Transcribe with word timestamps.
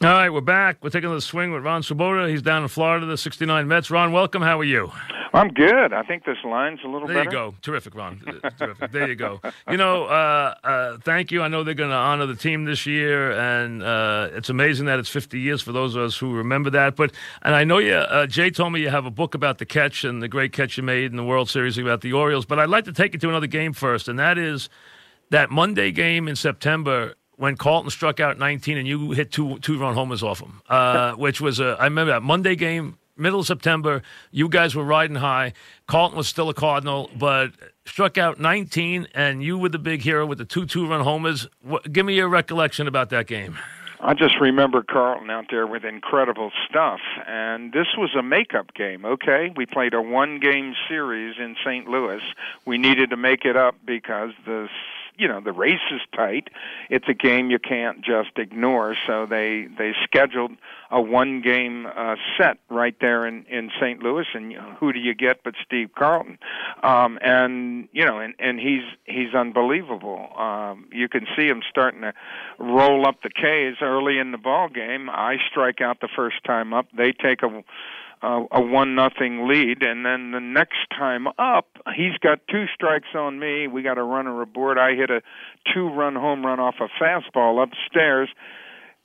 All 0.00 0.08
right, 0.10 0.30
we're 0.30 0.40
back. 0.40 0.76
We're 0.80 0.90
taking 0.90 1.12
the 1.12 1.20
swing 1.20 1.50
with 1.50 1.64
Ron 1.64 1.82
Swoboda. 1.82 2.28
He's 2.28 2.40
down 2.40 2.62
in 2.62 2.68
Florida, 2.68 3.04
the 3.04 3.16
69 3.16 3.66
Mets. 3.66 3.90
Ron, 3.90 4.12
welcome. 4.12 4.42
How 4.42 4.60
are 4.60 4.64
you? 4.64 4.92
I'm 5.34 5.48
good. 5.48 5.92
I 5.92 6.04
think 6.04 6.24
this 6.24 6.36
line's 6.44 6.78
a 6.84 6.86
little 6.86 7.08
there 7.08 7.24
better. 7.24 7.30
There 7.30 7.40
you 7.46 7.50
go. 7.50 7.54
Terrific, 7.62 7.96
Ron. 7.96 8.22
Terrific. 8.60 8.92
There 8.92 9.08
you 9.08 9.16
go. 9.16 9.40
You 9.68 9.76
know, 9.76 10.04
uh, 10.04 10.54
uh, 10.62 10.98
thank 10.98 11.32
you. 11.32 11.42
I 11.42 11.48
know 11.48 11.64
they're 11.64 11.74
going 11.74 11.90
to 11.90 11.96
honor 11.96 12.26
the 12.26 12.36
team 12.36 12.64
this 12.64 12.86
year, 12.86 13.32
and 13.32 13.82
uh, 13.82 14.28
it's 14.34 14.48
amazing 14.48 14.86
that 14.86 15.00
it's 15.00 15.08
50 15.08 15.40
years 15.40 15.62
for 15.62 15.72
those 15.72 15.96
of 15.96 16.02
us 16.02 16.16
who 16.16 16.32
remember 16.32 16.70
that. 16.70 16.94
But 16.94 17.12
and 17.42 17.56
I 17.56 17.64
know 17.64 17.78
you, 17.78 17.94
uh, 17.94 18.26
Jay 18.28 18.50
told 18.50 18.72
me 18.72 18.80
you 18.80 18.90
have 18.90 19.04
a 19.04 19.10
book 19.10 19.34
about 19.34 19.58
the 19.58 19.66
catch 19.66 20.04
and 20.04 20.22
the 20.22 20.28
great 20.28 20.52
catch 20.52 20.76
you 20.76 20.84
made 20.84 21.10
in 21.10 21.16
the 21.16 21.24
World 21.24 21.50
Series 21.50 21.76
about 21.76 22.02
the 22.02 22.12
Orioles. 22.12 22.46
But 22.46 22.60
I'd 22.60 22.68
like 22.68 22.84
to 22.84 22.92
take 22.92 23.14
you 23.14 23.18
to 23.18 23.28
another 23.28 23.48
game 23.48 23.72
first, 23.72 24.06
and 24.06 24.16
that 24.20 24.38
is 24.38 24.68
that 25.30 25.50
Monday 25.50 25.90
game 25.90 26.28
in 26.28 26.36
September 26.36 27.14
when 27.38 27.56
Carlton 27.56 27.90
struck 27.90 28.18
out 28.20 28.36
19 28.36 28.76
and 28.76 28.86
you 28.86 29.12
hit 29.12 29.30
two 29.30 29.58
two 29.60 29.78
run 29.78 29.94
homers 29.94 30.22
off 30.22 30.40
him, 30.40 30.60
uh, 30.68 31.12
which 31.14 31.40
was 31.40 31.60
a 31.60 31.76
I 31.80 31.84
remember 31.84 32.12
that 32.12 32.22
Monday 32.22 32.56
game, 32.56 32.98
middle 33.16 33.40
of 33.40 33.46
September. 33.46 34.02
You 34.30 34.48
guys 34.48 34.74
were 34.74 34.84
riding 34.84 35.16
high. 35.16 35.54
Carlton 35.86 36.18
was 36.18 36.28
still 36.28 36.48
a 36.48 36.54
Cardinal, 36.54 37.10
but 37.16 37.52
struck 37.86 38.18
out 38.18 38.38
19, 38.38 39.08
and 39.14 39.42
you 39.42 39.56
were 39.56 39.68
the 39.68 39.78
big 39.78 40.02
hero 40.02 40.26
with 40.26 40.38
the 40.38 40.44
two 40.44 40.66
two 40.66 40.86
run 40.86 41.02
homers. 41.02 41.46
What, 41.62 41.90
give 41.92 42.04
me 42.04 42.14
your 42.14 42.28
recollection 42.28 42.86
about 42.86 43.10
that 43.10 43.26
game. 43.26 43.56
I 44.00 44.14
just 44.14 44.38
remember 44.40 44.84
Carlton 44.84 45.28
out 45.28 45.46
there 45.50 45.66
with 45.66 45.84
incredible 45.84 46.52
stuff, 46.68 47.00
and 47.26 47.72
this 47.72 47.88
was 47.96 48.14
a 48.16 48.22
makeup 48.22 48.72
game. 48.74 49.04
Okay, 49.04 49.52
we 49.56 49.66
played 49.66 49.92
a 49.92 50.00
one-game 50.00 50.76
series 50.88 51.34
in 51.38 51.56
St. 51.64 51.88
Louis. 51.88 52.22
We 52.64 52.78
needed 52.78 53.10
to 53.10 53.16
make 53.16 53.44
it 53.44 53.56
up 53.56 53.74
because 53.84 54.30
the 54.46 54.68
you 55.18 55.28
know 55.28 55.40
the 55.40 55.52
race 55.52 55.80
is 55.90 56.00
tight. 56.14 56.48
It's 56.88 57.06
a 57.08 57.14
game 57.14 57.50
you 57.50 57.58
can't 57.58 58.02
just 58.02 58.38
ignore. 58.38 58.96
So 59.06 59.26
they 59.26 59.66
they 59.76 59.92
scheduled 60.04 60.52
a 60.90 61.00
one 61.00 61.42
game 61.42 61.86
uh, 61.86 62.16
set 62.38 62.58
right 62.70 62.94
there 63.00 63.26
in 63.26 63.44
in 63.46 63.70
St. 63.80 64.02
Louis, 64.02 64.26
and 64.32 64.54
who 64.78 64.92
do 64.92 65.00
you 65.00 65.14
get 65.14 65.42
but 65.44 65.54
Steve 65.64 65.90
Carlton? 65.96 66.38
Um, 66.82 67.18
and 67.20 67.88
you 67.92 68.06
know, 68.06 68.18
and 68.18 68.34
and 68.38 68.58
he's 68.58 68.84
he's 69.04 69.34
unbelievable. 69.34 70.28
Um, 70.38 70.86
you 70.92 71.08
can 71.08 71.26
see 71.36 71.46
him 71.46 71.62
starting 71.68 72.02
to 72.02 72.14
roll 72.58 73.06
up 73.06 73.22
the 73.22 73.30
K's 73.30 73.76
early 73.82 74.18
in 74.18 74.32
the 74.32 74.38
ball 74.38 74.68
game. 74.68 75.10
I 75.10 75.36
strike 75.50 75.80
out 75.80 76.00
the 76.00 76.08
first 76.14 76.44
time 76.44 76.72
up. 76.72 76.86
They 76.96 77.12
take 77.12 77.42
a 77.42 77.64
uh, 78.22 78.44
a 78.50 78.60
one 78.60 78.94
nothing 78.94 79.46
lead, 79.48 79.82
and 79.82 80.04
then 80.04 80.32
the 80.32 80.40
next 80.40 80.88
time 80.90 81.26
up, 81.38 81.66
he's 81.94 82.16
got 82.20 82.40
two 82.50 82.64
strikes 82.74 83.08
on 83.14 83.38
me. 83.38 83.66
We 83.66 83.82
got 83.82 83.98
a 83.98 84.02
runner 84.02 84.40
aboard. 84.42 84.78
I 84.78 84.94
hit 84.94 85.10
a 85.10 85.22
two 85.72 85.88
run 85.88 86.14
home 86.14 86.44
run 86.44 86.60
off 86.60 86.76
a 86.80 86.88
fastball 87.02 87.62
upstairs. 87.62 88.28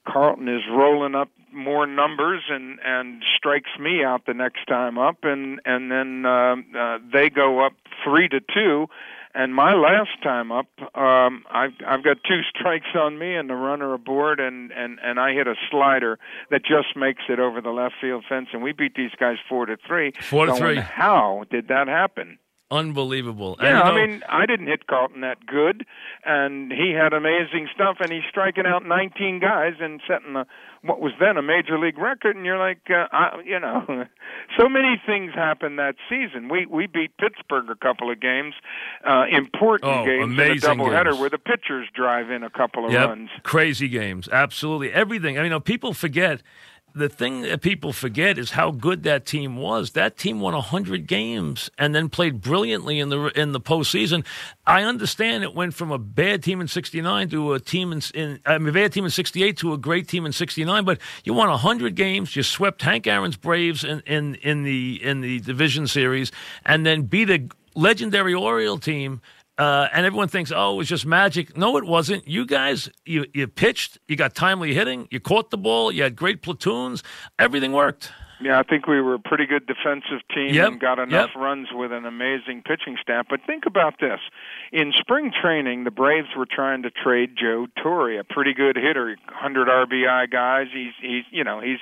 Carlton 0.06 0.48
is 0.48 0.62
rolling 0.70 1.14
up 1.14 1.28
more 1.52 1.86
numbers 1.86 2.42
and 2.50 2.78
and 2.84 3.22
strikes 3.36 3.70
me 3.80 4.04
out 4.04 4.26
the 4.26 4.34
next 4.34 4.66
time 4.66 4.98
up, 4.98 5.18
and 5.22 5.60
and 5.64 5.90
then 5.90 6.26
uh, 6.26 6.56
uh, 6.78 6.98
they 7.12 7.30
go 7.30 7.64
up 7.64 7.72
three 8.04 8.28
to 8.28 8.40
two 8.40 8.88
and 9.34 9.54
my 9.54 9.74
last 9.74 10.22
time 10.22 10.52
up, 10.52 10.66
um, 10.94 11.44
I've 11.50 11.72
I've 11.86 12.04
got 12.04 12.18
two 12.26 12.40
strikes 12.56 12.94
on 12.94 13.18
me 13.18 13.34
and 13.34 13.50
the 13.50 13.54
runner 13.54 13.92
aboard, 13.92 14.40
and 14.40 14.70
and 14.72 14.98
and 15.02 15.18
I 15.18 15.32
hit 15.32 15.46
a 15.46 15.54
slider 15.70 16.18
that 16.50 16.60
just 16.64 16.96
makes 16.96 17.22
it 17.28 17.40
over 17.40 17.60
the 17.60 17.70
left 17.70 17.94
field 18.00 18.24
fence, 18.28 18.48
and 18.52 18.62
we 18.62 18.72
beat 18.72 18.94
these 18.94 19.10
guys 19.18 19.36
four 19.48 19.66
to 19.66 19.76
three. 19.86 20.12
Four 20.20 20.46
to 20.46 20.54
three. 20.54 20.76
How 20.76 21.44
did 21.50 21.68
that 21.68 21.88
happen? 21.88 22.38
Unbelievable. 22.74 23.56
Yeah, 23.62 23.72
know, 23.74 23.82
I 23.82 24.06
mean, 24.06 24.22
I 24.28 24.46
didn't 24.46 24.66
hit 24.66 24.86
Carlton 24.86 25.20
that 25.22 25.46
good, 25.46 25.86
and 26.24 26.72
he 26.72 26.90
had 26.92 27.12
amazing 27.12 27.68
stuff, 27.74 27.98
and 28.00 28.10
he's 28.12 28.24
striking 28.28 28.66
out 28.66 28.84
19 28.86 29.38
guys 29.40 29.74
and 29.80 30.00
setting 30.08 30.34
a, 30.36 30.46
what 30.82 31.00
was 31.00 31.12
then 31.20 31.36
a 31.36 31.42
major 31.42 31.78
league 31.78 31.98
record. 31.98 32.36
And 32.36 32.44
you're 32.44 32.58
like, 32.58 32.80
uh, 32.90 33.06
I, 33.12 33.40
you 33.44 33.58
know, 33.60 34.04
so 34.58 34.68
many 34.68 35.00
things 35.06 35.32
happened 35.34 35.78
that 35.78 35.94
season. 36.08 36.48
We 36.48 36.66
we 36.66 36.86
beat 36.86 37.16
Pittsburgh 37.16 37.70
a 37.70 37.76
couple 37.76 38.10
of 38.10 38.20
games, 38.20 38.54
uh, 39.06 39.24
important 39.30 39.90
Oh, 39.92 40.04
games, 40.04 40.24
in 40.24 40.30
a 40.30 40.32
amazing 40.32 40.70
doubleheader 40.70 41.04
games. 41.12 41.18
where 41.20 41.30
the 41.30 41.38
pitchers 41.38 41.88
drive 41.94 42.30
in 42.30 42.42
a 42.42 42.50
couple 42.50 42.84
of 42.86 42.92
Yep. 42.92 43.08
runs. 43.08 43.30
Crazy 43.44 43.88
games. 43.88 44.28
Absolutely. 44.32 44.92
Everything. 44.92 45.36
I 45.38 45.40
mean, 45.42 45.44
you 45.46 45.50
know, 45.50 45.60
people 45.60 45.94
forget. 45.94 46.42
The 46.96 47.08
thing 47.08 47.42
that 47.42 47.60
people 47.60 47.92
forget 47.92 48.38
is 48.38 48.52
how 48.52 48.70
good 48.70 49.02
that 49.02 49.26
team 49.26 49.56
was. 49.56 49.92
That 49.92 50.16
team 50.16 50.38
won 50.38 50.54
100 50.54 51.08
games 51.08 51.68
and 51.76 51.92
then 51.92 52.08
played 52.08 52.40
brilliantly 52.40 53.00
in 53.00 53.08
the 53.08 53.32
in 53.38 53.50
the 53.50 53.60
postseason. 53.60 54.24
I 54.64 54.84
understand 54.84 55.42
it 55.42 55.56
went 55.56 55.74
from 55.74 55.90
a 55.90 55.98
bad 55.98 56.44
team 56.44 56.60
in 56.60 56.68
69 56.68 57.30
to 57.30 57.54
a 57.54 57.58
team 57.58 57.92
in, 57.92 58.00
in 58.14 58.40
I 58.46 58.58
mean, 58.58 58.68
a 58.68 58.72
bad 58.72 58.92
team 58.92 59.04
in 59.04 59.10
68 59.10 59.56
to 59.56 59.72
a 59.72 59.78
great 59.78 60.06
team 60.06 60.24
in 60.24 60.30
69, 60.30 60.84
but 60.84 61.00
you 61.24 61.34
won 61.34 61.48
100 61.48 61.96
games, 61.96 62.36
you 62.36 62.44
swept 62.44 62.82
Hank 62.82 63.08
Aaron's 63.08 63.36
Braves 63.36 63.82
in, 63.82 64.00
in, 64.06 64.36
in 64.36 64.62
the 64.62 65.02
in 65.02 65.20
the 65.20 65.40
division 65.40 65.88
series 65.88 66.30
and 66.64 66.86
then 66.86 67.02
beat 67.02 67.28
a 67.28 67.48
legendary 67.74 68.34
Oriole 68.34 68.78
team 68.78 69.20
uh, 69.58 69.88
and 69.92 70.04
everyone 70.04 70.28
thinks, 70.28 70.52
oh, 70.54 70.74
it 70.74 70.76
was 70.76 70.88
just 70.88 71.06
magic. 71.06 71.56
No, 71.56 71.76
it 71.76 71.84
wasn't. 71.84 72.26
You 72.26 72.46
guys, 72.46 72.90
you, 73.04 73.26
you 73.32 73.46
pitched, 73.46 73.98
you 74.08 74.16
got 74.16 74.34
timely 74.34 74.74
hitting, 74.74 75.08
you 75.10 75.20
caught 75.20 75.50
the 75.50 75.58
ball, 75.58 75.92
you 75.92 76.02
had 76.02 76.16
great 76.16 76.42
platoons, 76.42 77.02
everything 77.38 77.72
worked. 77.72 78.10
Yeah, 78.40 78.58
I 78.58 78.62
think 78.62 78.86
we 78.86 79.00
were 79.00 79.14
a 79.14 79.18
pretty 79.18 79.46
good 79.46 79.66
defensive 79.66 80.20
team 80.34 80.52
Yep, 80.52 80.68
and 80.68 80.80
got 80.80 80.98
enough 80.98 81.30
yep. 81.34 81.42
runs 81.42 81.68
with 81.72 81.92
an 81.92 82.04
amazing 82.04 82.62
pitching 82.66 82.96
staff. 83.00 83.26
But 83.30 83.40
think 83.46 83.64
about 83.64 84.00
this. 84.00 84.20
In 84.72 84.92
spring 84.98 85.32
training, 85.40 85.84
the 85.84 85.90
Braves 85.90 86.28
were 86.36 86.46
trying 86.50 86.82
to 86.82 86.90
trade 86.90 87.36
Joe 87.40 87.68
Torre, 87.80 88.18
a 88.18 88.24
pretty 88.24 88.52
good 88.52 88.76
hitter, 88.76 89.16
100 89.26 89.68
RBI 89.68 90.30
guys. 90.30 90.66
He's 90.74 90.92
he's 91.00 91.24
you 91.30 91.44
know, 91.44 91.60
he's 91.60 91.78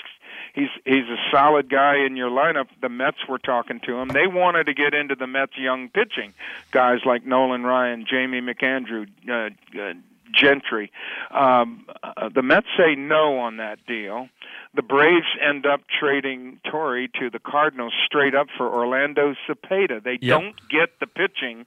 he's 0.52 0.68
he's 0.84 1.08
a 1.08 1.16
solid 1.30 1.68
guy 1.68 2.04
in 2.04 2.16
your 2.16 2.30
lineup. 2.30 2.68
The 2.80 2.88
Mets 2.88 3.18
were 3.28 3.38
talking 3.38 3.80
to 3.86 3.98
him. 3.98 4.08
They 4.08 4.26
wanted 4.26 4.64
to 4.66 4.74
get 4.74 4.94
into 4.94 5.14
the 5.14 5.26
Mets 5.26 5.56
young 5.56 5.88
pitching. 5.88 6.34
Guys 6.70 7.00
like 7.04 7.24
Nolan 7.26 7.64
Ryan, 7.64 8.06
Jamie 8.08 8.40
McAndrew, 8.40 9.08
uh, 9.28 9.80
uh 9.80 9.92
Gentry. 10.34 10.90
Um, 11.30 11.86
uh, 12.02 12.28
the 12.30 12.42
Mets 12.42 12.66
say 12.76 12.94
no 12.94 13.38
on 13.38 13.58
that 13.58 13.84
deal. 13.86 14.28
The 14.74 14.82
Braves 14.82 15.26
end 15.46 15.66
up 15.66 15.82
trading 16.00 16.58
Torre 16.70 17.06
to 17.20 17.28
the 17.30 17.38
Cardinals 17.38 17.92
straight 18.06 18.34
up 18.34 18.46
for 18.56 18.66
Orlando 18.72 19.34
Cepeda. 19.46 20.02
They 20.02 20.18
Yep. 20.22 20.40
don't 20.40 20.68
get 20.70 20.98
the 20.98 21.06
pitching 21.06 21.66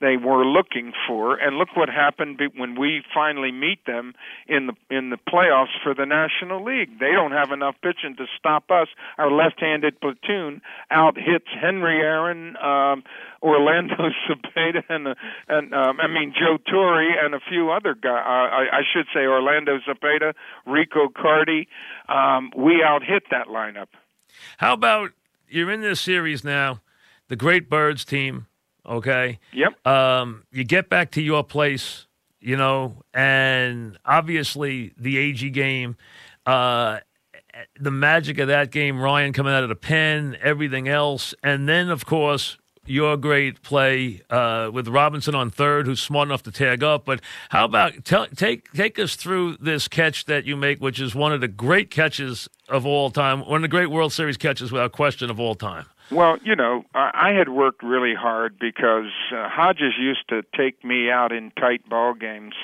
they 0.00 0.16
were 0.16 0.44
looking 0.44 0.92
for, 1.06 1.36
and 1.36 1.58
look 1.58 1.76
what 1.76 1.88
happened 1.90 2.40
when 2.56 2.74
we 2.74 3.02
finally 3.12 3.52
meet 3.52 3.84
them 3.84 4.14
in 4.46 4.66
the 4.68 4.74
in 4.90 5.10
the 5.10 5.18
playoffs 5.18 5.78
for 5.82 5.92
the 5.94 6.06
National 6.06 6.62
League. 6.64 6.98
They 6.98 7.12
don't 7.12 7.32
have 7.32 7.50
enough 7.50 7.76
pitching 7.82 8.16
to 8.16 8.26
stop 8.38 8.70
us. 8.70 8.88
Our 9.18 9.30
left-handed 9.30 10.00
platoon 10.00 10.62
out 10.90 11.16
hits 11.18 11.48
Henry 11.60 12.00
Aaron, 12.00 12.56
um, 12.56 13.04
Orlando 13.46 13.94
Cepeda, 14.28 14.82
and 14.88 15.08
and 15.48 15.72
um, 15.72 16.00
I 16.00 16.08
mean 16.08 16.34
Joe 16.36 16.58
Torre 16.68 17.24
and 17.24 17.34
a 17.34 17.40
few 17.48 17.70
other 17.70 17.94
guys. 17.94 18.24
Uh, 18.26 18.28
I, 18.28 18.78
I 18.78 18.80
should 18.92 19.06
say 19.14 19.20
Orlando 19.20 19.78
Cepeda, 19.86 20.34
Rico 20.66 21.08
Carty. 21.08 21.68
Um, 22.08 22.50
we 22.56 22.82
out 22.82 23.02
hit 23.04 23.22
that 23.30 23.46
lineup. 23.46 23.88
How 24.58 24.72
about 24.72 25.12
you're 25.48 25.70
in 25.70 25.80
this 25.80 26.00
series 26.00 26.42
now, 26.44 26.82
the 27.28 27.36
Great 27.36 27.70
Birds 27.70 28.04
team, 28.04 28.46
okay? 28.84 29.38
Yep. 29.52 29.86
Um, 29.86 30.44
you 30.50 30.64
get 30.64 30.88
back 30.88 31.12
to 31.12 31.22
your 31.22 31.44
place, 31.44 32.06
you 32.40 32.56
know, 32.56 33.02
and 33.14 33.96
obviously 34.04 34.92
the 34.98 35.16
Agee 35.16 35.52
game, 35.52 35.96
uh, 36.46 36.98
the 37.78 37.90
magic 37.90 38.38
of 38.38 38.48
that 38.48 38.70
game, 38.70 39.00
Ryan 39.00 39.32
coming 39.32 39.52
out 39.52 39.62
of 39.62 39.68
the 39.68 39.76
pen, 39.76 40.36
everything 40.42 40.88
else, 40.88 41.32
and 41.42 41.68
then 41.68 41.88
of 41.88 42.04
course 42.04 42.58
your 42.86 43.16
great 43.16 43.62
play 43.62 44.22
uh, 44.30 44.70
with 44.72 44.88
Robinson 44.88 45.34
on 45.34 45.50
third, 45.50 45.86
who's 45.86 46.00
smart 46.00 46.28
enough 46.28 46.42
to 46.44 46.52
tag 46.52 46.82
up. 46.82 47.04
But 47.04 47.20
how 47.50 47.64
about 47.64 48.04
tell, 48.04 48.26
take 48.28 48.72
take 48.72 48.98
us 48.98 49.16
through 49.16 49.56
this 49.58 49.88
catch 49.88 50.26
that 50.26 50.44
you 50.44 50.56
make, 50.56 50.80
which 50.80 51.00
is 51.00 51.14
one 51.14 51.32
of 51.32 51.40
the 51.40 51.48
great 51.48 51.90
catches 51.90 52.48
of 52.68 52.86
all 52.86 53.10
time, 53.10 53.40
one 53.40 53.56
of 53.56 53.62
the 53.62 53.68
great 53.68 53.90
World 53.90 54.12
Series 54.12 54.36
catches 54.36 54.72
without 54.72 54.92
question 54.92 55.30
of 55.30 55.38
all 55.40 55.54
time. 55.54 55.86
Well, 56.10 56.38
you 56.44 56.54
know, 56.54 56.84
I 56.94 57.10
I 57.14 57.30
had 57.32 57.48
worked 57.48 57.82
really 57.82 58.14
hard 58.14 58.58
because 58.58 59.10
uh, 59.32 59.48
Hodges 59.48 59.94
used 59.98 60.28
to 60.28 60.42
take 60.56 60.84
me 60.84 61.10
out 61.10 61.32
in 61.32 61.50
tight 61.52 61.88
ball 61.88 62.14
games 62.14 62.54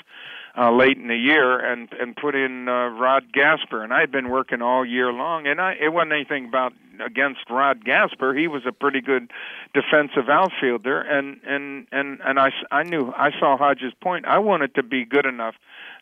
uh, 0.56 0.70
late 0.70 0.99
in 0.99 1.08
the 1.08 1.16
year 1.16 1.58
and 1.58 1.88
and 1.99 2.16
put 2.16 2.34
in 2.34 2.69
uh, 2.69 2.88
Rod 2.88 3.32
Gaspar. 3.32 3.82
And 3.82 3.93
I 3.93 4.00
had 4.00 4.10
been 4.10 4.28
working 4.28 4.62
all 4.62 4.84
year 4.84 5.12
long, 5.12 5.46
and 5.46 5.60
I 5.60 5.76
it 5.81 5.93
wasn't 5.93 6.12
anything 6.12 6.46
about 6.46 6.72
against 7.04 7.49
Rod 7.49 7.84
Gaspar. 7.84 8.34
He 8.34 8.49
was 8.49 8.62
a 8.66 8.72
pretty 8.72 9.00
good 9.00 9.31
defensive 9.75 10.28
outfielder, 10.28 11.00
and 11.00 11.40
and 11.46 11.87
and 11.90 12.20
and 12.25 12.38
I 12.38 12.50
I 12.70 12.82
knew 12.82 13.12
I 13.16 13.31
saw 13.38 13.56
Hodges' 13.56 13.94
point. 14.00 14.26
I 14.26 14.38
wanted 14.38 14.75
to 14.75 14.82
be 14.82 15.04
good 15.04 15.26
enough 15.26 15.54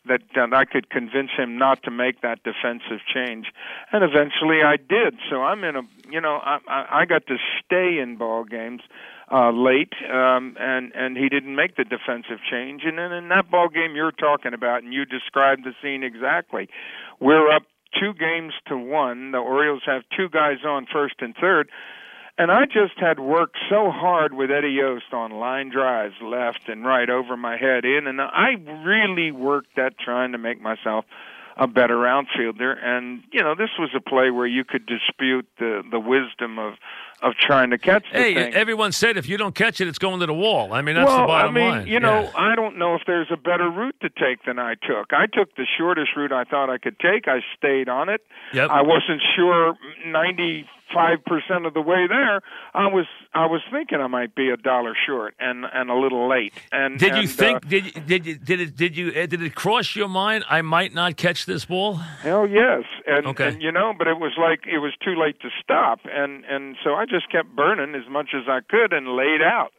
that, 0.07 0.21
that 0.35 0.53
I 0.53 0.65
could 0.65 0.89
convince 0.89 1.29
him 1.37 1.57
not 1.57 1.83
to 1.83 1.91
make 1.91 2.21
that 2.21 2.39
defensive 2.43 3.01
change, 3.13 3.47
and 3.91 4.03
eventually 4.03 4.63
I 4.63 4.77
did. 4.77 5.15
So 5.29 5.43
I'm 5.43 5.63
in 5.63 5.75
a 5.75 5.81
you 6.09 6.21
know 6.21 6.39
I 6.43 6.57
I, 6.67 7.01
I 7.01 7.05
got 7.05 7.27
to 7.27 7.37
stay 7.63 7.99
in 7.99 8.17
ball 8.17 8.43
games 8.43 8.81
uh, 9.31 9.51
late, 9.51 9.93
um, 10.11 10.57
and 10.59 10.91
and 10.95 11.17
he 11.17 11.29
didn't 11.29 11.55
make 11.55 11.75
the 11.75 11.83
defensive 11.83 12.39
change. 12.49 12.81
And 12.83 12.97
then 12.97 13.11
in 13.11 13.29
that 13.29 13.51
ball 13.51 13.69
game 13.69 13.95
you're 13.95 14.11
talking 14.11 14.53
about, 14.53 14.83
and 14.83 14.93
you 14.93 15.05
described 15.05 15.63
the 15.63 15.73
scene 15.81 16.03
exactly. 16.03 16.67
We're 17.19 17.49
up 17.49 17.63
two 17.99 18.13
games 18.13 18.53
to 18.67 18.77
one. 18.77 19.31
The 19.31 19.37
Orioles 19.37 19.83
have 19.85 20.03
two 20.15 20.29
guys 20.29 20.57
on 20.65 20.87
first 20.91 21.15
and 21.19 21.35
third. 21.39 21.69
And 22.37 22.51
I 22.51 22.65
just 22.65 22.97
had 22.97 23.19
worked 23.19 23.57
so 23.69 23.91
hard 23.91 24.33
with 24.33 24.49
Eddie 24.51 24.69
Yost 24.81 25.13
on 25.13 25.31
line 25.31 25.69
drives 25.69 26.15
left 26.23 26.69
and 26.69 26.83
right 26.85 27.09
over 27.09 27.35
my 27.37 27.57
head 27.57 27.85
in, 27.85 28.07
and 28.07 28.19
I 28.21 28.51
really 28.85 29.31
worked 29.31 29.77
at 29.77 29.97
trying 29.99 30.31
to 30.31 30.37
make 30.37 30.61
myself 30.61 31.05
a 31.57 31.67
better 31.67 32.07
outfielder. 32.07 32.71
And 32.71 33.23
you 33.31 33.43
know, 33.43 33.53
this 33.55 33.69
was 33.77 33.89
a 33.95 33.99
play 33.99 34.31
where 34.31 34.47
you 34.47 34.63
could 34.63 34.85
dispute 34.85 35.45
the 35.59 35.83
the 35.91 35.99
wisdom 35.99 36.57
of 36.57 36.75
of 37.21 37.33
trying 37.35 37.69
to 37.69 37.77
catch 37.77 38.03
the 38.11 38.17
hey, 38.17 38.33
thing. 38.33 38.53
everyone 38.55 38.91
said 38.91 39.15
if 39.15 39.29
you 39.29 39.37
don't 39.37 39.53
catch 39.53 39.79
it, 39.79 39.87
it's 39.87 39.99
going 39.99 40.21
to 40.21 40.25
the 40.25 40.33
wall. 40.33 40.73
I 40.73 40.81
mean, 40.81 40.95
that's 40.95 41.07
well, 41.07 41.21
the 41.21 41.27
bottom 41.27 41.55
I 41.55 41.59
mean, 41.59 41.69
line. 41.69 41.87
you 41.87 41.99
know, 41.99 42.21
Yeah. 42.21 42.31
I 42.33 42.55
don't 42.55 42.79
know 42.79 42.95
if 42.95 43.01
there's 43.05 43.27
a 43.29 43.37
better 43.37 43.69
route 43.69 43.95
to 44.01 44.09
take 44.09 44.43
than 44.45 44.57
I 44.57 44.73
took. 44.73 45.13
I 45.13 45.27
took 45.31 45.55
the 45.55 45.67
shortest 45.77 46.15
route 46.15 46.31
I 46.31 46.45
thought 46.45 46.71
I 46.71 46.79
could 46.79 46.97
take. 46.99 47.27
I 47.27 47.41
stayed 47.55 47.89
on 47.89 48.09
it. 48.09 48.21
Yep. 48.53 48.71
I 48.71 48.81
wasn't 48.81 49.21
sure 49.35 49.75
ninety 50.03 50.65
five 50.93 51.23
percent 51.25 51.65
of 51.65 51.73
the 51.73 51.81
way 51.81 52.07
there. 52.07 52.41
I 52.73 52.87
was 52.87 53.05
I 53.33 53.45
was 53.45 53.61
thinking 53.71 53.99
I 53.99 54.07
might 54.07 54.35
be 54.35 54.49
a 54.49 54.57
dollar 54.57 54.93
short 55.07 55.35
and 55.39 55.65
and 55.71 55.89
a 55.89 55.95
little 55.95 56.29
late. 56.29 56.53
And 56.71 56.99
Did 56.99 57.13
you 57.15 57.21
and, 57.21 57.29
think? 57.29 57.57
Uh, 57.57 57.69
did 57.69 57.85
you, 57.85 57.91
did 58.01 58.25
you, 58.25 58.35
did 58.37 58.59
it? 58.61 58.75
Did 58.75 58.97
you? 58.97 59.07
uh, 59.09 59.25
Did 59.25 59.41
it 59.41 59.55
cross 59.55 59.95
your 59.95 60.09
mind? 60.09 60.43
I 60.49 60.61
might 60.61 60.93
not 60.93 61.17
catch 61.17 61.45
this 61.45 61.65
ball. 61.65 61.95
Hell 61.95 62.47
yes, 62.47 62.83
and, 63.07 63.27
Okay. 63.27 63.49
and 63.49 63.61
you 63.61 63.71
know, 63.71 63.93
but 63.97 64.07
it 64.07 64.19
was 64.19 64.33
like 64.39 64.61
it 64.71 64.79
was 64.79 64.93
too 65.03 65.15
late 65.19 65.39
to 65.41 65.49
stop, 65.63 65.99
and 66.05 66.43
and 66.45 66.75
so 66.83 66.93
I 66.95 67.05
just 67.05 67.31
kept 67.31 67.55
burning 67.55 67.95
as 67.95 68.09
much 68.09 68.29
as 68.35 68.43
I 68.47 68.59
could 68.67 68.93
and 68.93 69.07
laid 69.15 69.41
out. 69.41 69.71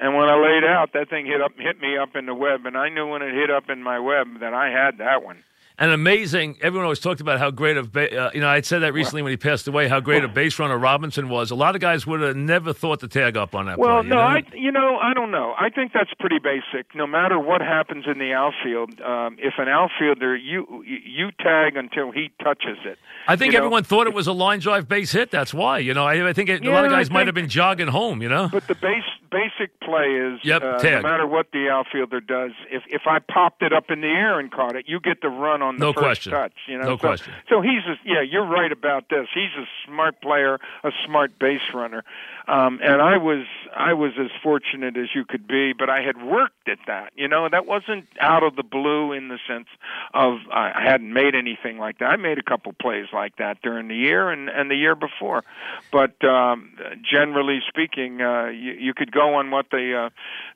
And 0.00 0.14
when 0.14 0.28
I 0.28 0.36
laid 0.36 0.62
out, 0.64 0.92
that 0.92 1.10
thing 1.10 1.26
hit 1.26 1.40
up 1.42 1.52
hit 1.58 1.80
me 1.80 1.96
up 1.98 2.14
in 2.14 2.26
the 2.26 2.34
web, 2.34 2.66
and 2.66 2.76
I 2.76 2.88
knew 2.88 3.06
when 3.08 3.22
it 3.22 3.34
hit 3.34 3.50
up 3.50 3.68
in 3.68 3.82
my 3.82 3.98
web 3.98 4.40
that 4.40 4.54
I 4.54 4.70
had 4.70 4.98
that 4.98 5.24
one. 5.24 5.42
And 5.80 5.92
amazing. 5.92 6.58
Everyone 6.60 6.84
always 6.84 6.98
talked 6.98 7.20
about 7.20 7.38
how 7.38 7.52
great 7.52 7.76
of, 7.76 7.92
ba- 7.92 8.26
uh, 8.26 8.30
you 8.34 8.40
know, 8.40 8.48
I 8.48 8.62
said 8.62 8.80
that 8.80 8.92
recently 8.92 9.22
when 9.22 9.30
he 9.30 9.36
passed 9.36 9.68
away, 9.68 9.86
how 9.86 10.00
great 10.00 10.24
a 10.24 10.28
base 10.28 10.58
runner 10.58 10.76
Robinson 10.76 11.28
was. 11.28 11.52
A 11.52 11.54
lot 11.54 11.76
of 11.76 11.80
guys 11.80 12.04
would 12.04 12.20
have 12.20 12.34
never 12.36 12.72
thought 12.72 12.98
to 13.00 13.08
tag 13.08 13.36
up 13.36 13.54
on 13.54 13.66
that 13.66 13.78
Well, 13.78 14.00
play. 14.00 14.08
you 14.08 14.08
no, 14.08 14.16
know? 14.16 14.22
I 14.22 14.42
you 14.54 14.72
know 14.72 14.98
I 15.00 15.14
don't 15.14 15.30
know. 15.30 15.54
I 15.56 15.70
think 15.70 15.92
that's 15.92 16.12
pretty 16.18 16.40
basic. 16.40 16.92
No 16.96 17.06
matter 17.06 17.38
what 17.38 17.60
happens 17.60 18.06
in 18.10 18.18
the 18.18 18.32
outfield, 18.32 19.00
um, 19.00 19.36
if 19.38 19.54
an 19.58 19.68
outfielder 19.68 20.34
you 20.36 20.82
you 20.84 21.30
tag 21.40 21.76
until 21.76 22.10
he 22.10 22.32
touches 22.42 22.78
it. 22.84 22.98
I 23.28 23.36
think 23.36 23.52
you 23.52 23.58
know? 23.58 23.66
everyone 23.66 23.84
thought 23.84 24.08
it 24.08 24.14
was 24.14 24.26
a 24.26 24.32
line 24.32 24.58
drive 24.58 24.88
base 24.88 25.12
hit. 25.12 25.30
That's 25.30 25.54
why. 25.54 25.78
You 25.78 25.94
know, 25.94 26.04
I, 26.04 26.28
I 26.28 26.32
think 26.32 26.48
it, 26.48 26.64
a 26.64 26.70
lot 26.72 26.86
of 26.86 26.90
Yeah, 26.90 26.96
guys 26.98 27.10
might 27.10 27.26
have 27.26 27.36
been 27.36 27.48
jogging 27.48 27.86
home. 27.88 28.20
You 28.20 28.28
know. 28.28 28.48
But 28.50 28.66
the 28.66 28.74
base 28.74 29.04
basic 29.30 29.78
play 29.80 30.06
is 30.06 30.40
Yep, 30.42 30.62
uh, 30.62 30.78
no 30.82 31.02
matter 31.02 31.26
what 31.26 31.52
the 31.52 31.68
outfielder 31.68 32.20
does, 32.20 32.50
if 32.68 32.82
if 32.88 33.02
I 33.06 33.20
popped 33.20 33.62
it 33.62 33.72
up 33.72 33.90
in 33.90 34.00
the 34.00 34.08
air 34.08 34.40
and 34.40 34.50
caught 34.50 34.74
it, 34.74 34.86
you 34.88 34.98
get 34.98 35.20
the 35.20 35.28
run 35.28 35.62
on 35.62 35.67
the 35.76 35.80
No 35.80 35.92
first 35.92 36.04
question. 36.04 36.32
touch. 36.32 36.52
You 36.66 36.78
know, 36.78 36.84
No 36.84 36.96
so, 36.96 36.98
question. 36.98 37.32
So 37.48 37.60
he's 37.60 37.82
a, 37.86 37.96
yeah, 38.04 38.22
you're 38.22 38.46
right 38.46 38.72
about 38.72 39.08
this. 39.10 39.26
He's 39.34 39.54
a 39.58 39.66
smart 39.86 40.20
player, 40.22 40.58
a 40.84 40.90
smart 41.06 41.38
base 41.38 41.60
runner, 41.74 42.04
um, 42.46 42.80
and 42.82 43.02
I 43.02 43.16
was 43.18 43.44
I 43.76 43.92
was 43.94 44.12
as 44.18 44.30
fortunate 44.42 44.96
as 44.96 45.08
you 45.14 45.24
could 45.24 45.46
be, 45.46 45.72
but 45.72 45.90
I 45.90 46.00
had 46.02 46.22
worked 46.22 46.68
at 46.68 46.78
that. 46.86 47.12
You 47.16 47.28
know, 47.28 47.48
that 47.50 47.66
wasn't 47.66 48.06
out 48.20 48.42
of 48.42 48.56
the 48.56 48.62
blue 48.62 49.12
in 49.12 49.28
the 49.28 49.38
sense 49.46 49.68
of 50.14 50.38
I 50.52 50.72
I 50.74 50.82
hadn't 50.82 51.12
made 51.12 51.34
anything 51.34 51.78
like 51.78 51.98
that. 51.98 52.06
I 52.06 52.16
made 52.16 52.38
a 52.38 52.42
couple 52.42 52.72
plays 52.72 53.06
like 53.12 53.36
that 53.36 53.60
during 53.62 53.88
the 53.88 53.96
year 53.96 54.30
and 54.30 54.48
and 54.48 54.70
the 54.70 54.76
year 54.76 54.94
before, 54.94 55.44
but 55.92 56.22
um, 56.24 56.72
generally 57.10 57.60
speaking, 57.68 58.20
uh, 58.22 58.46
you, 58.46 58.72
you 58.72 58.94
could 58.94 59.12
go 59.12 59.34
on 59.34 59.50
what 59.50 59.66
the 59.70 59.88
Uh, 59.88 60.10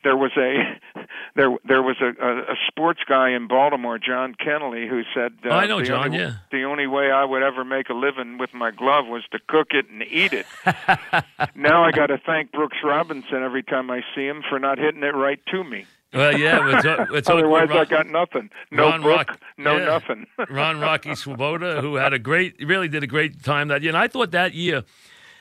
there 0.05 0.17
was 0.17 0.33
a 0.37 0.79
there 1.37 1.51
there 1.65 1.83
was 1.83 1.97
a, 2.01 2.11
a, 2.25 2.39
a 2.53 2.57
sports 2.69 3.01
guy 3.09 3.31
in 3.31 3.49
Baltimore, 3.49 3.99
John 3.99 4.35
Kennelly, 4.35 4.89
who 4.89 5.02
said, 5.15 5.33
uh, 5.45 5.49
Oh, 5.49 5.57
I 5.57 5.67
know 5.67 5.79
the 5.79 5.85
John, 5.85 6.07
Only, 6.07 6.19
yeah. 6.19 6.33
The 6.51 6.65
only 6.65 6.87
way 6.87 7.11
I 7.11 7.25
would 7.25 7.43
ever 7.43 7.65
make 7.65 7.89
a 7.89 7.95
living 7.95 8.39
with 8.39 8.53
my 8.55 8.71
glove 8.71 9.07
was 9.07 9.23
to 9.33 9.39
cook 9.49 9.69
it 9.71 9.89
and 9.91 10.03
eat 10.03 10.33
it. 10.33 10.47
now 11.55 11.85
I 11.85 11.91
got 11.93 12.07
to 12.07 12.19
thank 12.19 12.53
Brooks 12.53 12.79
Robinson 12.85 13.43
every 13.43 13.63
time 13.63 13.91
I 13.91 14.03
see 14.15 14.27
him 14.27 14.43
for 14.49 14.59
not 14.59 14.79
hitting 14.79 15.03
it 15.03 15.15
right 15.15 15.41
to 15.51 15.65
me. 15.65 15.87
Well, 16.13 16.37
yeah. 16.39 16.77
It's, 16.79 17.11
it's 17.15 17.31
Otherwise, 17.31 17.69
Ron, 17.71 17.79
I 17.79 17.85
got 17.87 18.07
nothing. 18.07 18.51
No 18.71 18.91
Ron 18.91 19.03
book, 19.03 19.11
Rock- 19.29 19.41
no 19.57 19.79
yeah. 19.79 19.85
nothing. 19.87 20.27
Ron 20.51 20.81
Rocky 20.81 21.15
Swoboda, 21.15 21.81
who 21.81 21.95
had 21.97 22.13
a 22.13 22.19
great, 22.19 22.57
really 22.61 22.89
did 22.89 23.03
a 23.03 23.07
great 23.07 23.43
time 23.43 23.69
that 23.69 23.83
year. 23.83 23.91
And 23.91 23.97
I 23.99 24.09
thought 24.09 24.31
that 24.33 24.53
year, 24.55 24.85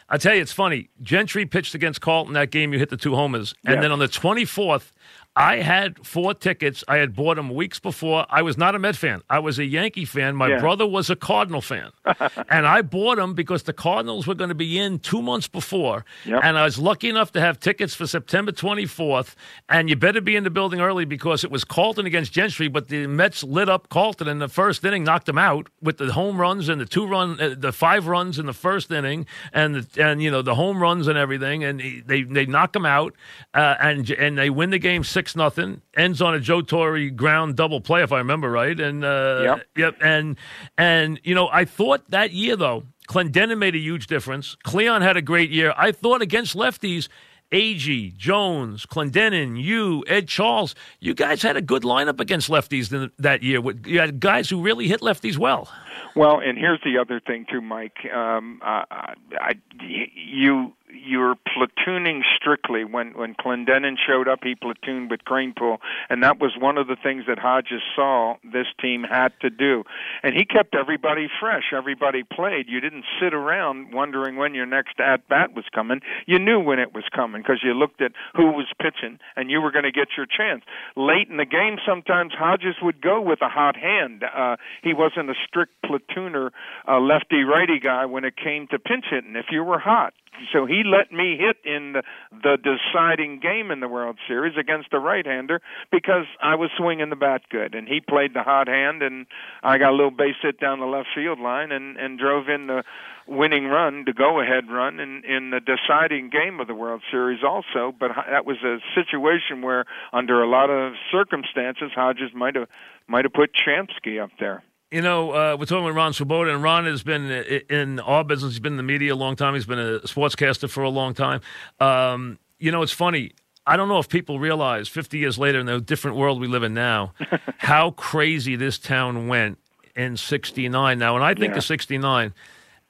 I 0.08 0.18
tell 0.18 0.34
you, 0.36 0.42
it's 0.42 0.54
funny. 0.54 0.90
Gentry 1.02 1.46
pitched 1.46 1.76
against 1.76 2.02
Carlton 2.02 2.34
that 2.34 2.52
game. 2.52 2.72
You 2.74 2.80
hit 2.80 2.90
the 2.90 2.98
two 2.98 3.16
homers, 3.16 3.54
and 3.66 3.76
Yeah. 3.76 3.82
then 3.82 3.92
on 3.92 4.00
the 4.00 4.08
twenty 4.08 4.46
fourth. 4.46 4.94
I 5.36 5.58
had 5.62 6.06
four 6.06 6.34
tickets. 6.34 6.84
I 6.90 6.98
had 6.98 7.16
bought 7.16 7.38
them 7.38 7.50
weeks 7.56 7.80
before. 7.80 8.26
I 8.30 8.42
was 8.42 8.58
not 8.58 8.76
a 8.76 8.80
Met 8.80 8.98
fan. 8.98 9.22
I 9.30 9.40
was 9.40 9.60
a 9.60 9.66
Yankee 9.66 10.04
fan. 10.04 10.36
My 10.36 10.50
Yeah. 10.50 10.60
brother 10.60 10.86
was 10.86 11.10
a 11.10 11.16
Cardinal 11.16 11.62
fan. 11.62 11.92
and 12.50 12.68
I 12.68 12.82
bought 12.82 13.16
them 13.16 13.34
because 13.34 13.64
the 13.64 13.72
Cardinals 13.72 14.28
were 14.28 14.36
going 14.36 14.50
to 14.50 14.56
be 14.56 14.78
in 14.78 15.00
two 15.00 15.22
months 15.22 15.48
before. 15.48 16.04
Yep. 16.26 16.42
And 16.44 16.58
I 16.58 16.66
was 16.66 16.78
lucky 16.78 17.08
enough 17.08 17.32
to 17.32 17.40
have 17.40 17.60
tickets 17.62 17.96
for 17.96 18.08
September 18.08 18.52
24th. 18.52 19.36
And 19.70 19.90
you 19.90 19.96
better 19.96 20.20
be 20.20 20.36
in 20.36 20.44
the 20.44 20.50
building 20.50 20.82
early 20.82 21.06
because 21.06 21.46
it 21.46 21.52
was 21.52 21.64
Carlton 21.64 22.06
against 22.06 22.34
Gentry, 22.34 22.68
but 22.68 22.90
the 22.90 23.08
Mets 23.08 23.42
lit 23.42 23.70
up 23.70 23.88
Carlton 23.88 24.28
in 24.28 24.40
the 24.40 24.50
first 24.50 24.84
inning, 24.84 25.06
knocked 25.06 25.28
them 25.28 25.38
out 25.38 25.68
with 25.82 25.98
the 25.98 26.12
home 26.12 26.42
runs 26.42 26.68
and 26.68 26.82
the 26.82 26.86
two 26.86 27.08
run, 27.08 27.40
uh, 27.40 27.56
the 27.58 27.72
five 27.72 28.08
runs 28.08 28.38
in 28.38 28.48
the 28.48 28.54
first 28.54 28.92
inning, 28.92 29.26
and 29.54 29.76
the, 29.76 30.04
and 30.04 30.22
you 30.22 30.30
know 30.30 30.42
the 30.42 30.56
home 30.56 30.82
runs 30.82 31.08
and 31.08 31.18
everything, 31.18 31.64
and 31.64 31.80
he- 31.80 32.02
they 32.02 32.24
they 32.24 32.46
knock 32.46 32.74
them 32.74 32.86
out, 32.86 33.16
uh, 33.54 33.76
and 33.80 34.10
and 34.12 34.38
they 34.38 34.50
win 34.50 34.72
the 34.72 34.80
game 34.80 35.04
six 35.06 35.21
nothing. 35.36 35.82
Ends 35.96 36.22
on 36.22 36.34
a 36.34 36.40
Joe 36.40 36.62
Torre 36.62 37.10
ground 37.10 37.56
double 37.56 37.82
play, 37.82 38.04
if 38.04 38.12
I 38.12 38.18
remember 38.18 38.50
right, 38.50 38.80
and 38.80 39.04
uh, 39.04 39.42
Yep. 39.44 39.66
Yep, 39.78 39.96
and 40.02 40.38
and 40.78 41.20
you 41.24 41.36
know, 41.36 41.50
I 41.52 41.66
thought 41.66 42.10
that 42.10 42.32
year 42.32 42.56
though, 42.56 42.84
Clendenon 43.08 43.58
made 43.58 43.76
a 43.76 43.80
huge 43.80 44.08
difference. 44.08 44.56
Cleon 44.64 45.02
had 45.02 45.18
a 45.18 45.22
great 45.22 45.50
year. 45.50 45.74
I 45.78 45.92
thought 45.92 46.22
against 46.22 46.56
lefties, 46.56 47.08
Agee, 47.52 48.16
Jones, 48.16 48.86
Clendenon, 48.86 49.62
you, 49.62 50.04
Ed 50.08 50.28
Charles, 50.30 50.74
you 51.02 51.14
guys 51.14 51.42
had 51.42 51.58
a 51.58 51.62
good 51.62 51.84
lineup 51.84 52.20
against 52.22 52.50
lefties 52.50 52.90
th- 52.90 53.12
that 53.20 53.44
year. 53.44 53.60
You 53.86 54.00
had 54.00 54.20
guys 54.20 54.50
who 54.50 54.62
really 54.62 54.88
hit 54.88 55.02
lefties 55.02 55.38
well. 55.38 55.70
Well, 56.16 56.40
and 56.40 56.58
here's 56.58 56.80
the 56.84 56.98
other 56.98 57.20
thing 57.20 57.46
too, 57.52 57.62
Mike. 57.62 57.98
Um, 58.14 58.62
uh, 58.64 58.84
I, 58.90 59.54
you 59.82 60.74
you're 60.94 61.36
platooning 61.36 62.22
strictly. 62.36 62.84
When 62.84 63.12
when 63.12 63.36
Clendenon 63.36 63.96
showed 63.98 64.28
up, 64.28 64.40
he 64.44 64.56
platooned 64.56 65.10
with 65.10 65.22
Kranepool, 65.26 65.78
and 66.10 66.24
that 66.24 66.40
was 66.40 66.54
one 66.60 66.78
of 66.78 66.88
the 66.88 66.96
things 66.96 67.26
that 67.28 67.40
Hodges 67.40 67.82
saw 67.96 68.36
this 68.44 68.68
team 68.80 69.04
had 69.04 69.34
to 69.42 69.50
do. 69.50 69.84
And 70.24 70.36
he 70.36 70.46
kept 70.46 70.76
everybody 70.76 71.28
fresh. 71.40 71.74
Everybody 71.76 72.24
played. 72.24 72.68
You 72.68 72.80
didn't 72.80 73.06
sit 73.22 73.34
around 73.34 73.94
wondering 73.94 74.36
when 74.36 74.54
your 74.54 74.66
next 74.66 75.00
at 75.00 75.28
bat 75.28 75.54
was 75.56 75.66
coming. 75.74 76.02
You 76.26 76.40
knew 76.40 76.60
when 76.60 76.80
it 76.80 76.94
was 76.94 77.04
coming 77.16 77.42
because 77.42 77.62
you 77.64 77.74
looked 77.74 78.02
at 78.02 78.12
who 78.36 78.48
was 78.52 78.68
pitching, 78.82 79.20
and 79.36 79.50
you 79.50 79.62
were 79.62 79.72
going 79.72 79.86
to 79.86 79.92
get 79.92 80.10
your 80.18 80.26
chance. 80.26 80.64
Late 80.96 81.30
in 81.30 81.38
the 81.38 81.46
game, 81.46 81.78
sometimes 81.86 82.34
Hodges 82.38 82.76
would 82.82 83.02
go 83.02 83.22
with 83.22 83.42
a 83.42 83.50
hot 83.50 83.76
hand. 83.76 84.24
Uh, 84.24 84.58
he 84.84 84.94
wasn't 84.94 85.30
a 85.30 85.36
strict 85.48 85.74
platooner, 85.86 86.52
uh, 86.88 87.00
lefty 87.00 87.44
righty 87.44 87.80
guy 87.80 88.06
when 88.06 88.24
it 88.26 88.36
came 88.36 88.68
to 88.68 88.80
pinch 88.80 89.06
hitting. 89.10 89.36
If 89.36 89.48
you 89.52 89.64
were 89.64 89.80
hot, 89.80 90.14
so 90.54 90.66
he 90.66 90.84
let 90.86 91.12
me 91.12 91.38
hit 91.38 91.58
in 91.64 91.94
the, 91.94 92.04
the 92.32 92.58
deciding 92.58 93.40
game 93.40 93.72
in 93.72 93.80
the 93.80 93.88
World 93.88 94.18
Series 94.28 94.58
against 94.58 94.94
a 94.94 95.00
right-hander 95.00 95.62
because 95.92 96.26
I 96.42 96.56
was 96.56 96.70
swinging 96.78 97.10
the 97.10 97.16
bat 97.16 97.42
good, 97.50 97.76
and 97.76 97.88
he 97.88 98.02
played 98.02 98.34
the 98.34 98.44
hot 98.44 98.68
hand, 98.68 99.02
and 99.02 99.26
I 99.64 99.78
got 99.78 99.92
a 99.92 99.96
little 99.96 100.12
base 100.12 100.36
hit 100.42 100.60
down 100.60 100.80
the 100.80 100.86
left 100.86 101.10
field 101.16 101.40
line, 101.40 101.72
and 101.72 101.98
and 101.98 102.18
drove 102.18 102.50
in 102.50 102.68
the 102.68 102.84
winning 103.28 103.66
run, 103.66 104.04
the 104.06 104.14
go-ahead 104.14 104.70
run, 104.70 105.00
in 105.00 105.24
in 105.26 105.52
the 105.52 105.60
deciding 105.60 106.30
game 106.30 106.60
of 106.60 106.68
the 106.68 106.76
World 106.76 107.02
Series 107.12 107.44
also. 107.44 107.94
But 107.98 108.12
that 108.30 108.46
was 108.46 108.58
a 108.64 108.80
situation 108.96 109.62
where, 109.62 109.86
under 110.14 110.42
a 110.42 110.50
lot 110.50 110.70
of 110.70 110.94
circumstances, 111.12 111.92
Hodges 111.96 112.32
might 112.34 112.56
have 112.56 112.68
might 113.08 113.26
have 113.26 113.34
put 113.34 113.52
Shamsky 113.54 114.22
up 114.22 114.32
there. 114.40 114.64
You 114.92 115.02
know, 115.02 115.32
uh, 115.32 115.56
we're 115.58 115.66
talking 115.68 115.86
with 115.86 115.96
Ron 115.96 116.12
Swoboda, 116.12 116.54
and 116.54 116.62
Ron 116.62 116.86
has 116.86 117.02
been 117.02 117.32
in 117.32 118.02
our 118.02 118.26
business. 118.26 118.52
He's 118.54 118.60
been 118.60 118.74
in 118.74 118.78
the 118.78 118.84
media 118.84 119.14
a 119.14 119.16
long 119.16 119.38
time. 119.38 119.54
He's 119.54 119.66
been 119.66 119.80
a 119.80 120.00
sportscaster 120.02 120.70
for 120.70 120.84
a 120.84 120.90
long 120.90 121.14
time. 121.14 121.40
Um, 121.80 122.40
you 122.60 122.74
know, 122.74 122.82
it's 122.82 122.92
funny. 122.92 123.32
I 123.66 123.78
don't 123.78 123.88
know 123.88 124.00
if 124.00 124.10
people 124.10 124.38
realize 124.38 124.90
50 124.90 125.18
years 125.18 125.38
later 125.38 125.60
in 125.60 125.66
the 125.66 125.80
different 125.80 126.18
world 126.18 126.42
we 126.42 126.48
live 126.48 126.64
in 126.64 126.74
now, 126.74 127.14
how 127.60 127.92
crazy 127.92 128.58
this 128.58 128.78
town 128.78 129.30
went 129.30 129.60
in 129.96 130.18
69. 130.18 131.00
Now, 131.00 131.14
when 131.14 131.24
I 131.24 131.36
think 131.36 131.54
Yeah. 131.54 131.60
of 131.60 131.64
69, 131.64 132.34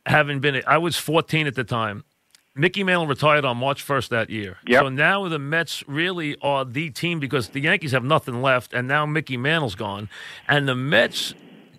having 0.08 0.39
been, 0.39 0.63
I 0.65 0.79
was 0.79 0.98
14 0.98 1.46
at 1.46 1.53
the 1.53 1.63
time. 1.63 2.03
Mickey 2.55 2.84
Mantle 2.84 3.05
retired 3.05 3.46
on 3.46 3.58
March 3.58 3.86
1st 3.86 4.10
that 4.10 4.29
year. 4.31 4.58
Yep. 4.65 4.81
So 4.81 4.89
now 4.89 5.27
the 5.29 5.38
Mets 5.39 5.88
really 5.88 6.36
are 6.41 6.65
the 6.65 6.89
team 6.89 7.20
because 7.20 7.50
the 7.50 7.62
Yankees 7.62 7.91
have 7.91 8.03
nothing 8.03 8.41
left, 8.41 8.74
and 8.74 8.88
now 8.88 9.05
Mickey 9.05 9.38
Mantle's 9.38 9.75
gone. 9.75 10.10
And 10.48 10.67
the 10.67 10.75
Mets 10.75 11.34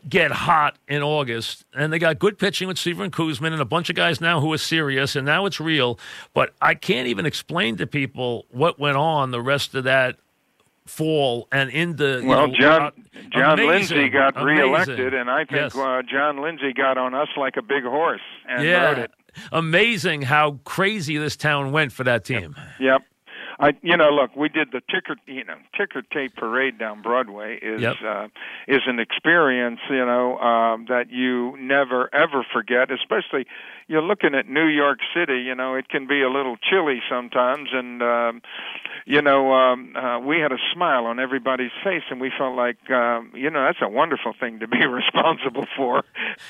get 0.08 0.30
hot 0.32 0.76
in 0.88 1.02
August, 1.02 1.64
and 1.74 1.92
they 1.92 1.98
got 1.98 2.18
good 2.18 2.38
pitching 2.38 2.68
with 2.68 2.78
Seaver 2.78 3.04
and 3.04 3.12
Koosman 3.12 3.52
and 3.52 3.60
a 3.62 3.64
bunch 3.64 3.88
of 3.88 3.96
guys 3.96 4.20
now 4.20 4.40
who 4.40 4.52
are 4.52 4.58
serious, 4.58 5.14
and 5.16 5.24
now 5.24 5.46
it's 5.46 5.60
real. 5.60 5.98
But 6.34 6.52
I 6.60 6.74
can't 6.74 7.06
even 7.08 7.24
explain 7.26 7.76
to 7.76 7.86
people 7.86 8.46
what 8.50 8.78
went 8.78 8.96
on 8.96 9.30
the 9.30 9.40
rest 9.40 9.74
of 9.74 9.84
that 9.84 10.16
fall 10.86 11.46
and 11.52 11.70
into 11.70 12.20
you 12.22 12.26
Well, 12.28 12.48
know, 12.48 12.54
John 12.58 12.82
uh, 12.82 12.90
John 13.32 13.60
amazing, 13.60 13.96
Lindsay 13.98 14.08
got 14.08 14.36
amazing. 14.36 14.44
reelected, 14.64 15.14
and 15.14 15.30
I 15.30 15.38
think 15.44 15.52
Yes. 15.52 15.76
uh, 15.76 16.02
John 16.10 16.42
Lindsay 16.42 16.72
got 16.72 16.98
on 16.98 17.14
us 17.14 17.28
like 17.36 17.56
a 17.56 17.62
big 17.62 17.84
horse 17.84 18.20
and 18.48 18.64
yeah, 18.64 18.86
rode 18.86 18.98
it. 18.98 19.10
amazing 19.52 20.22
how 20.22 20.58
crazy 20.64 21.18
this 21.18 21.36
town 21.36 21.70
went 21.70 21.92
for 21.92 22.02
that 22.04 22.24
team. 22.24 22.56
Yep. 22.80 23.02
I, 23.62 23.74
you 23.80 23.96
know, 23.96 24.10
look, 24.10 24.34
we 24.34 24.48
did 24.48 24.72
the 24.72 24.80
ticker, 24.90 25.14
you 25.26 25.44
know, 25.44 25.54
ticker 25.78 26.02
tape 26.02 26.34
parade 26.34 26.80
down 26.80 27.00
Broadway 27.00 27.60
is 27.62 27.80
Yep. 27.80 27.96
uh, 28.04 28.28
is 28.66 28.80
an 28.86 28.98
experience, 28.98 29.78
you 29.88 30.04
know, 30.04 30.36
um, 30.38 30.86
that 30.88 31.10
you 31.10 31.56
never 31.60 32.12
ever 32.12 32.44
forget. 32.52 32.90
Especially, 32.90 33.46
you're 33.86 34.02
looking 34.02 34.34
at 34.34 34.48
New 34.48 34.66
York 34.66 34.98
City. 35.14 35.38
You 35.42 35.54
know, 35.54 35.76
it 35.76 35.88
can 35.88 36.08
be 36.08 36.22
a 36.22 36.28
little 36.28 36.56
chilly 36.56 37.00
sometimes, 37.08 37.68
and 37.72 38.02
um, 38.02 38.42
you 39.06 39.22
know, 39.22 39.52
um, 39.52 39.94
uh, 39.94 40.18
we 40.18 40.40
had 40.40 40.50
a 40.50 40.58
smile 40.74 41.06
on 41.06 41.20
everybody's 41.20 41.70
face, 41.84 42.02
and 42.10 42.20
we 42.20 42.32
felt 42.36 42.56
like, 42.56 42.90
um, 42.90 43.30
you 43.34 43.48
know, 43.48 43.64
that's 43.64 43.78
a 43.80 43.88
wonderful 43.88 44.32
thing 44.38 44.58
to 44.58 44.66
be 44.66 44.84
responsible 44.86 45.66
for. 45.76 46.02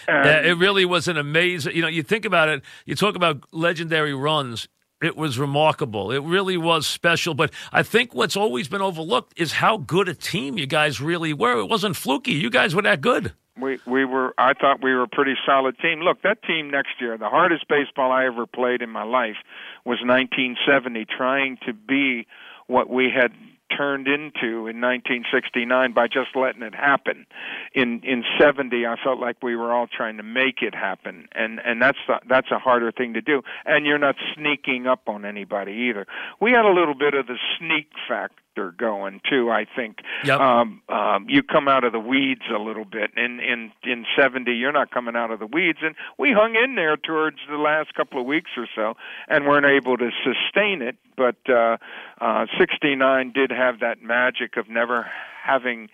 And, 0.08 0.24
Yeah, 0.24 0.50
it 0.50 0.56
really 0.56 0.86
was 0.86 1.08
an 1.08 1.18
amazing. 1.18 1.76
You 1.76 1.82
know, 1.82 1.88
you 1.88 2.02
think 2.02 2.24
about 2.24 2.48
it. 2.48 2.62
You 2.86 2.94
talk 2.94 3.16
about 3.16 3.44
legendary 3.52 4.14
runs. 4.14 4.66
It 5.02 5.16
was 5.16 5.38
remarkable. 5.38 6.12
It 6.12 6.22
really 6.22 6.56
was 6.56 6.86
special. 6.86 7.34
But 7.34 7.50
I 7.72 7.82
think 7.82 8.14
what's 8.14 8.36
always 8.36 8.68
been 8.68 8.80
overlooked 8.80 9.34
is 9.36 9.52
how 9.52 9.78
good 9.78 10.08
a 10.08 10.14
team 10.14 10.56
you 10.58 10.66
guys 10.66 11.00
really 11.00 11.32
were. 11.32 11.58
It 11.58 11.66
wasn't 11.66 11.96
fluky. 11.96 12.32
You 12.32 12.50
guys 12.50 12.74
were 12.74 12.82
that 12.82 13.00
good. 13.00 13.32
we 13.60 13.78
we 13.86 14.04
were 14.04 14.32
I 14.38 14.54
thought 14.54 14.82
we 14.82 14.92
were 14.92 15.02
a 15.02 15.08
pretty 15.08 15.34
solid 15.44 15.76
team. 15.78 16.00
Look, 16.00 16.22
that 16.22 16.42
team 16.44 16.70
next 16.70 17.00
year, 17.00 17.18
the 17.18 17.28
hardest 17.28 17.66
baseball 17.68 18.12
I 18.12 18.26
ever 18.26 18.46
played 18.46 18.80
in 18.80 18.90
my 18.90 19.02
life 19.02 19.36
was 19.84 19.98
1970 20.00 21.04
trying 21.04 21.58
to 21.66 21.72
be 21.72 22.26
what 22.66 22.88
we 22.88 23.10
had 23.10 23.32
turned 23.76 24.08
into 24.08 24.66
in 24.68 24.80
1969 24.80 25.92
by 25.92 26.06
just 26.06 26.34
letting 26.34 26.62
it 26.62 26.74
happen. 26.74 27.26
In 27.74 28.00
in 28.04 28.24
70 28.38 28.86
I 28.86 28.96
felt 29.02 29.18
like 29.18 29.42
we 29.42 29.56
were 29.56 29.72
all 29.72 29.86
trying 29.86 30.16
to 30.18 30.22
make 30.22 30.62
it 30.62 30.74
happen 30.74 31.28
and 31.32 31.60
and 31.64 31.80
that's 31.80 31.98
the, 32.06 32.20
that's 32.28 32.50
a 32.50 32.58
harder 32.58 32.92
thing 32.92 33.14
to 33.14 33.20
do. 33.20 33.42
And 33.64 33.86
you're 33.86 33.98
not 33.98 34.16
sneaking 34.34 34.86
up 34.86 35.08
on 35.08 35.24
anybody 35.24 35.72
either. 35.90 36.06
We 36.40 36.52
had 36.52 36.64
a 36.64 36.72
little 36.72 36.94
bit 36.94 37.14
of 37.14 37.26
the 37.26 37.38
sneak 37.58 37.88
factor 38.08 38.41
going 38.54 39.20
too, 39.28 39.50
I 39.50 39.66
think. 39.76 39.98
Yep. 40.24 40.40
Um 40.40 40.82
um 40.88 41.26
you 41.28 41.42
come 41.42 41.68
out 41.68 41.84
of 41.84 41.92
the 41.92 42.00
weeds 42.00 42.42
a 42.54 42.58
little 42.58 42.84
bit. 42.84 43.10
In 43.16 43.40
in 43.40 43.72
in 43.84 44.04
70 44.16 44.52
you're 44.52 44.72
not 44.72 44.90
coming 44.90 45.16
out 45.16 45.30
of 45.30 45.38
the 45.38 45.46
weeds 45.46 45.78
and 45.82 45.94
we 46.18 46.32
hung 46.32 46.54
in 46.54 46.74
there 46.74 46.96
towards 46.96 47.38
the 47.48 47.56
last 47.56 47.94
couple 47.94 48.20
of 48.20 48.26
weeks 48.26 48.50
or 48.56 48.66
so 48.74 48.94
and 49.28 49.46
weren't 49.46 49.66
able 49.66 49.96
to 49.96 50.10
sustain 50.24 50.82
it, 50.82 50.96
but 51.16 51.36
uh 51.48 51.76
uh 52.20 52.46
69 52.58 53.32
did 53.32 53.50
have 53.50 53.80
that 53.80 54.02
magic 54.02 54.56
of 54.56 54.68
never 54.68 55.06
having 55.42 55.88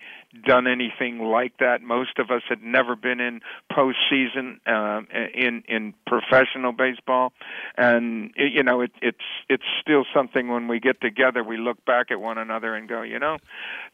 done 0.45 0.67
anything 0.67 1.19
like 1.19 1.57
that. 1.59 1.81
Most 1.81 2.19
of 2.19 2.29
us 2.29 2.41
had 2.47 2.61
never 2.61 2.95
been 2.95 3.19
in 3.19 3.41
postseason 3.71 4.65
um, 4.67 5.07
in 5.33 5.63
in 5.67 5.93
professional 6.05 6.71
baseball, 6.71 7.33
and 7.77 8.31
you 8.37 8.63
know 8.63 8.81
it, 8.81 8.91
it's 9.01 9.17
it's 9.49 9.63
still 9.81 10.05
something 10.13 10.49
when 10.49 10.67
we 10.67 10.79
get 10.79 11.01
together. 11.01 11.43
We 11.43 11.57
look 11.57 11.83
back 11.85 12.11
at 12.11 12.19
one 12.19 12.37
another 12.37 12.75
and 12.75 12.87
go, 12.87 13.01
you 13.01 13.19
know, 13.19 13.37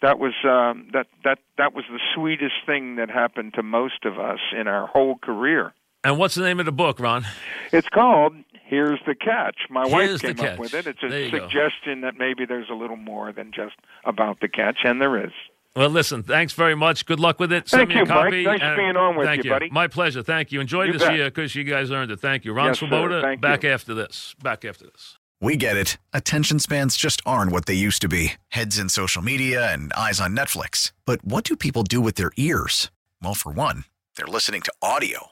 that 0.01 0.19
was 0.19 0.33
um, 0.43 0.89
that 0.93 1.07
that 1.23 1.39
that 1.57 1.73
was 1.73 1.85
the 1.89 1.99
sweetest 2.13 2.55
thing 2.65 2.97
that 2.97 3.09
happened 3.09 3.53
to 3.55 3.63
most 3.63 4.05
of 4.05 4.19
us 4.19 4.39
in 4.57 4.67
our 4.67 4.87
whole 4.87 5.15
career. 5.15 5.73
And 6.03 6.19
what's 6.19 6.35
the 6.35 6.43
name 6.43 6.59
of 6.59 6.67
the 6.67 6.71
book, 6.71 6.99
Ron? 6.99 7.25
It's 7.71 7.89
called 7.89 8.35
Here's 8.75 8.99
the 9.07 9.15
Catch. 9.15 9.55
My 9.69 9.87
Here's 9.87 10.21
wife 10.21 10.35
came 10.35 10.45
up 10.45 10.59
with 10.59 10.73
it. 10.73 10.85
It's 10.85 10.99
a 11.01 11.07
There 11.07 11.21
you 11.21 11.31
go. 11.31 11.39
suggestion 11.47 12.01
that 12.01 12.17
maybe 12.17 12.45
there's 12.45 12.69
a 12.69 12.73
little 12.73 12.97
more 12.97 13.31
than 13.31 13.51
just 13.55 13.75
about 14.03 14.41
the 14.41 14.49
catch, 14.49 14.79
and 14.83 15.01
there 15.01 15.23
is. 15.25 15.31
Well, 15.77 15.89
listen, 15.89 16.23
thanks 16.23 16.51
very 16.53 16.75
much. 16.75 17.05
Good 17.05 17.19
luck 17.21 17.39
with 17.39 17.51
it. 17.53 17.67
Send 17.69 17.81
Thank 17.81 17.89
me 17.89 17.95
a 17.95 17.97
you, 17.99 18.05
Mike. 18.05 18.23
copy. 18.25 18.43
Nice 18.43 18.59
and- 18.61 18.75
being 18.77 18.97
on 18.97 19.15
with 19.15 19.27
thank 19.27 19.43
you, 19.45 19.49
buddy. 19.49 19.69
My 19.69 19.87
pleasure. 19.87 20.21
Thank 20.23 20.51
you. 20.51 20.59
Enjoy 20.61 20.83
You 20.83 20.93
this 20.93 21.03
bet. 21.03 21.15
year 21.15 21.25
because 21.29 21.55
you 21.55 21.63
guys 21.63 21.89
earned 21.91 22.11
it. 22.11 22.19
Thank 22.19 22.43
you. 22.45 22.51
Ron 22.53 22.67
Yes. 22.67 22.79
Swoboda, 22.79 23.21
Thank 23.21 23.39
back 23.41 23.63
you. 23.63 23.69
after 23.71 23.93
this. 23.93 24.35
Back 24.43 24.65
after 24.65 24.85
this. 24.85 25.17
We 25.41 25.57
get 25.57 25.75
it. 25.77 25.97
Attention 26.13 26.59
spans 26.59 26.95
just 26.95 27.21
aren't 27.25 27.51
what 27.51 27.65
they 27.65 27.73
used 27.73 28.01
to 28.03 28.07
be 28.09 28.33
heads 28.49 28.79
in 28.79 28.87
social 28.89 29.21
media 29.21 29.71
and 29.73 29.91
eyes 29.93 30.19
on 30.21 30.33
Netflix. 30.35 30.91
But 31.05 31.23
what 31.25 31.43
do 31.43 31.55
people 31.57 31.83
do 31.83 31.99
with 32.01 32.15
their 32.15 32.31
ears? 32.37 32.89
Well, 33.21 33.35
for 33.35 33.51
one, 33.51 33.83
they're 34.15 34.27
listening 34.27 34.61
to 34.61 34.71
audio. 34.81 35.31